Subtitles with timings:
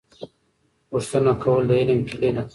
[0.89, 2.43] پوښتنه کول د علم کیلي ده.